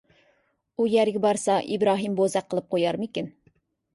ئۇ 0.79 0.85
يەرگە 0.93 1.19
بارسا 1.25 1.57
ئىبراھىم 1.75 2.17
بوزەك 2.21 2.47
قىلىپ 2.53 2.73
قويارمىكىن. 2.75 3.29